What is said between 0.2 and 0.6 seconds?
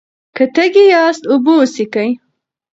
که